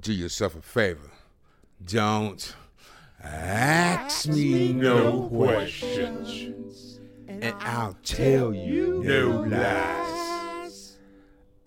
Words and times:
do 0.00 0.12
yourself 0.12 0.56
a 0.56 0.62
favor. 0.62 1.10
Don't 1.84 2.54
ask 3.22 4.28
me 4.28 4.72
no 4.72 5.28
questions, 5.28 7.00
and 7.28 7.54
I'll 7.60 7.96
tell 8.02 8.54
you 8.54 9.02
no 9.04 9.40
lies. 9.42 10.96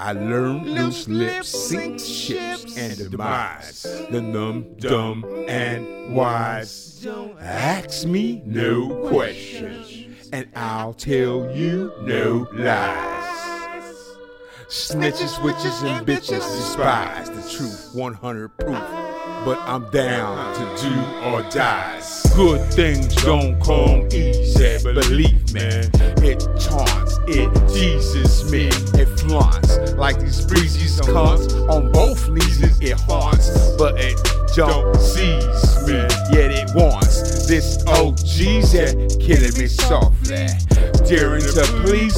I 0.02 0.14
learned 0.14 0.66
loose 0.66 1.10
lips 1.10 1.50
sink 1.50 2.00
ships 2.00 2.78
and 2.78 3.12
demise 3.12 3.84
the 4.10 4.22
numb, 4.22 4.76
dumb, 4.78 5.26
and 5.50 6.16
wise. 6.16 7.02
Don't 7.04 7.38
ask 7.42 8.08
me 8.08 8.42
no 8.46 9.10
questions, 9.10 10.08
and 10.32 10.48
I'll 10.56 10.94
tell 10.94 11.52
you 11.54 11.92
no 12.02 12.48
lies. 12.54 13.19
Snitches, 14.70 15.44
witches, 15.44 15.82
and 15.82 16.06
bitches 16.06 16.46
despise 16.46 17.28
the 17.28 17.58
truth, 17.58 17.90
100 17.96 18.50
proof. 18.50 18.78
But 19.44 19.58
I'm 19.62 19.90
down 19.90 20.54
to 20.54 20.84
do 20.84 20.94
or 21.26 21.42
die. 21.50 22.00
Good 22.36 22.72
things 22.72 23.16
don't 23.24 23.60
come 23.64 24.08
easy, 24.14 24.78
believe 24.84 25.52
me. 25.56 25.90
It 26.22 26.42
taunts, 26.62 27.18
it 27.28 27.52
teases 27.68 28.52
me, 28.52 28.68
it 28.94 29.08
flaunts 29.22 29.94
like 29.94 30.20
these 30.20 30.46
breezy 30.46 31.02
cunts 31.02 31.68
on 31.68 31.92
both 31.92 32.30
knees. 32.30 32.80
It 32.80 33.00
haunts, 33.02 33.50
but 33.76 33.96
it 33.98 34.18
don't 34.56 34.96
seize 34.98 35.88
me, 35.88 35.98
yet 36.32 36.52
it 36.52 36.70
wants 36.76 37.48
this 37.48 37.84
OG's 37.88 38.76
at 38.76 38.94
killing 39.20 39.58
me 39.58 39.66
softly. 39.66 40.46
Daring 41.08 41.42
to 41.42 41.66
please 41.84 42.16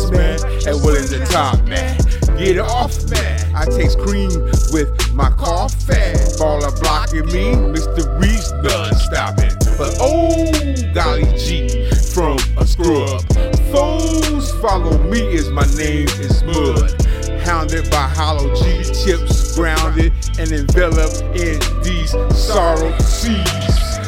and 0.67 0.83
willing 0.83 1.07
to 1.07 1.25
top 1.27 1.57
me. 1.65 2.20
Get 2.41 2.57
off 2.57 3.03
me. 3.11 3.19
I 3.53 3.65
taste 3.65 3.99
cream 3.99 4.31
with 4.73 5.13
my 5.13 5.29
coffee. 5.29 5.93
Baller 6.41 6.73
blocking 6.81 7.27
me, 7.27 7.53
Mr. 7.53 8.19
Reese 8.19 8.49
done 8.63 8.95
stopping. 8.95 9.51
But 9.77 9.95
oh, 10.01 10.51
golly 10.91 11.37
gee, 11.37 11.85
from 12.15 12.39
a 12.57 12.65
scrub. 12.65 13.21
Foes 13.71 14.51
follow 14.59 14.97
me 15.03 15.37
as 15.37 15.51
my 15.51 15.67
name 15.77 16.07
is 16.17 16.41
Mud. 16.41 16.99
Hounded 17.43 17.91
by 17.91 18.07
hollow 18.09 18.55
G 18.55 18.85
chips, 18.85 19.55
grounded 19.55 20.11
and 20.39 20.51
enveloped 20.51 21.21
in 21.37 21.59
these 21.83 22.09
sorrow 22.35 22.97
seas. 22.97 24.01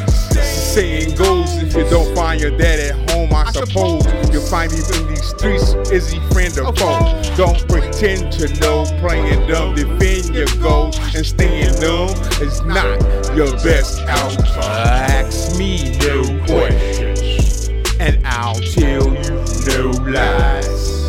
Saying 0.74 1.14
goes, 1.14 1.56
if 1.62 1.76
you 1.76 1.88
don't 1.88 2.12
find 2.16 2.40
your 2.40 2.50
dad 2.58 2.80
at 2.80 3.10
home, 3.12 3.23
I 3.34 3.50
suppose 3.50 4.04
you'll 4.32 4.46
find 4.46 4.70
him 4.70 4.84
in 4.94 5.08
these 5.08 5.24
streets. 5.24 5.74
Is 5.90 6.10
he 6.10 6.20
friend 6.30 6.56
or 6.58 6.72
foe? 6.74 7.22
Don't 7.36 7.68
pretend 7.68 8.32
to 8.34 8.48
know, 8.60 8.84
playing 9.00 9.46
dumb. 9.48 9.74
Defend 9.74 10.34
your 10.34 10.46
goals 10.62 10.98
and 11.14 11.26
staying 11.26 11.78
numb 11.80 12.10
is 12.40 12.62
not 12.62 13.00
your 13.36 13.52
best 13.62 14.00
outcome. 14.02 14.62
Ask 14.62 15.58
me 15.58 15.98
no 15.98 16.22
questions, 16.46 17.68
and 18.00 18.24
I'll 18.24 18.54
tell 18.54 19.08
you 19.08 19.44
no 19.66 19.90
lies. 20.10 21.04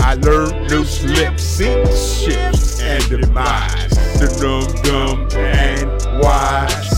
I 0.00 0.14
learned 0.14 0.70
loose 0.70 1.02
lips, 1.04 1.42
sink 1.42 1.86
ships, 1.88 2.80
and 2.80 3.08
demise 3.08 3.90
the 4.18 4.28
dumb, 4.40 4.66
dumb, 4.82 5.28
and 5.38 6.22
wise. 6.22 6.89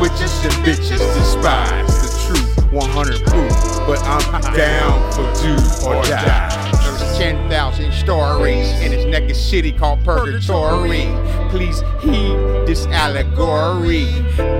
Witches, 0.00 0.44
and 0.44 0.52
bitches 0.64 0.98
despise 1.14 1.86
the 2.02 2.08
truth, 2.24 2.72
100 2.72 3.26
proof, 3.26 3.50
but 3.84 3.98
I'm 4.04 4.54
down 4.54 5.12
for 5.12 5.24
do 5.42 5.54
or 5.84 6.00
die. 6.04 6.70
There's 6.84 7.18
10,000 7.18 7.92
stories 7.92 8.68
in 8.80 8.92
this 8.92 9.04
naked 9.06 9.34
city 9.34 9.72
called 9.72 10.04
Purgatory. 10.04 11.08
Please 11.50 11.80
heed 12.00 12.36
this 12.64 12.86
allegory 12.86 14.06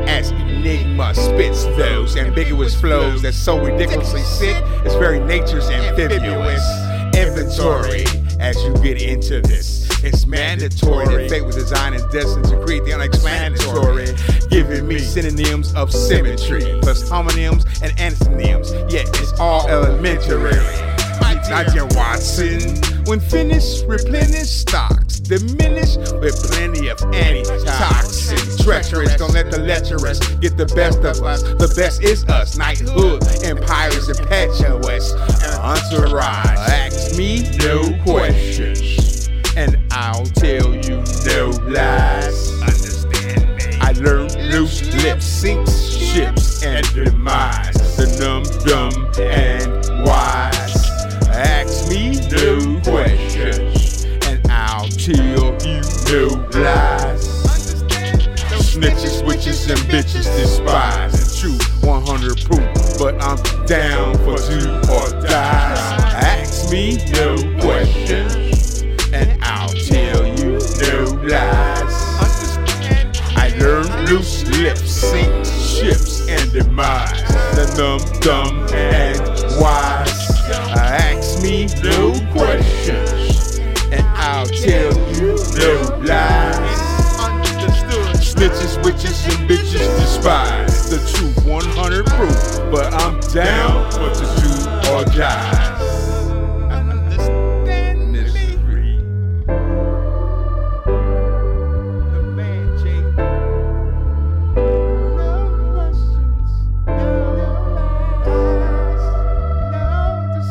as 0.08 0.32
ENYGGMA 0.32 1.14
spits 1.14 1.66
those 1.76 2.16
ambiguous 2.16 2.74
flows 2.74 3.22
that's 3.22 3.36
so 3.36 3.64
ridiculously 3.64 4.22
sick, 4.22 4.56
it's 4.84 4.94
very 4.94 5.20
nature's 5.20 5.68
amphibious 5.70 6.66
inventory 7.14 8.04
as 8.40 8.62
you 8.62 8.72
get 8.82 9.00
into 9.02 9.40
this. 9.40 9.86
It's 10.04 10.26
mandatory 10.26 11.06
that 11.06 11.28
fate 11.28 11.44
was 11.44 11.56
designed 11.56 11.96
and 11.96 12.10
destined 12.10 12.46
to 12.46 12.62
create 12.64 12.84
the 12.84 12.92
unexplanatory, 12.92 14.14
giving 14.48 14.86
me 14.86 14.98
synonyms 14.98 15.74
of 15.74 15.92
symmetry, 15.92 16.78
plus 16.82 17.08
homonyms 17.08 17.64
and 17.82 17.98
antonyms. 17.98 18.72
Yeah, 18.92 19.02
it's 19.06 19.32
all 19.40 19.66
elementary. 19.68 20.56
Nigel 21.48 21.88
Watson, 21.92 22.60
when 23.06 23.20
finished, 23.20 23.86
replenish 23.86 24.50
stocks, 24.50 25.18
diminish 25.18 25.96
with 25.96 26.36
plenty 26.50 26.88
of 26.88 27.00
antitoxin. 27.14 28.36
Treacherous, 28.62 29.16
don't 29.16 29.32
let 29.32 29.50
the 29.50 29.58
lecherous 29.58 30.18
get 30.40 30.58
the 30.58 30.66
best 30.76 30.98
of 30.98 31.24
us. 31.24 31.42
The 31.42 31.72
best 31.74 32.02
is 32.02 32.24
us, 32.26 32.58
knighthood, 32.58 33.24
empires 33.42 34.10
impetuous, 34.10 35.12
entourage. 35.90 36.58
Ask 36.68 37.16
me 37.16 37.42
no 37.58 37.82
questions, 38.04 39.28
and 39.56 39.78
I'll 39.90 40.24
tell 40.26 40.74
you 40.74 41.02
no 41.26 41.50
lies. 41.66 42.52
Understand 42.62 43.56
me? 43.56 43.78
I 43.80 43.92
learned 43.92 44.34
loose 44.52 44.82
lips, 45.02 45.26
sinks 45.26 45.96
ships, 45.96 46.62
and 46.62 46.84
demise 46.94 47.96
the 47.96 48.06
numb, 48.20 48.44
dumb, 48.64 48.92
and 49.18 50.06
wise. 50.06 50.90
Ask 51.28 51.88
me 51.90 52.16
no 52.30 52.80
questions, 52.80 54.04
and 54.26 54.40
I'll 54.50 54.88
tell 54.88 55.56
you 55.66 55.80
no 56.10 56.26
lies. 56.58 57.38
Snitches, 58.74 59.26
witches, 59.26 59.68
and 59.70 59.80
bitches 59.80 60.24
despise 60.36 61.40
truth, 61.40 61.84
100 61.84 62.44
proof, 62.44 62.98
but 62.98 63.14
I'm 63.22 63.38
down 63.66 64.14
for 64.18 64.36
do 64.48 64.78
or 64.90 65.17
me 66.70 66.98
no 67.12 67.36
questions, 67.60 68.82
and 69.14 69.42
I'll 69.42 69.68
tell 69.68 70.26
you 70.26 70.58
no 70.82 71.04
lies. 71.22 71.94
I 73.36 73.54
learned 73.58 74.10
loose 74.10 74.46
lips, 74.58 74.90
sink 74.90 75.46
ships, 75.46 76.28
and 76.28 76.52
demise 76.52 77.22
the 77.54 77.72
numb, 77.78 78.20
dumb, 78.20 78.66
and 78.74 79.18
wise. 79.58 80.30
Uh, 80.50 80.76
ask 80.76 81.42
me 81.42 81.68
no 81.82 82.12
questions, 82.32 83.58
and 83.90 84.06
I'll 84.08 84.46
tell 84.46 84.92
you 85.14 85.38
no 85.56 85.98
lies. 86.04 86.78
Snitches, 88.20 88.84
witches, 88.84 89.24
and 89.26 89.48
bitches 89.48 89.88
despise 90.00 90.90
the 90.90 90.98
truth, 91.16 91.46
100 91.46 92.06
proof, 92.06 92.70
but 92.70 92.92
I'm 92.92 93.18
down 93.32 93.90
for 93.92 94.10
the 94.10 94.82
do 94.84 94.92
or 94.92 95.04
die. 95.16 95.77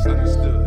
Getting. 0.07 0.57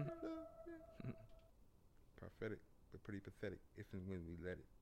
Prophetic, 2.20 2.58
but 2.92 3.02
pretty 3.04 3.20
pathetic 3.20 3.58
if 3.76 3.86
and 3.92 4.06
when 4.06 4.20
we 4.26 4.36
let 4.42 4.52
it. 4.58 4.79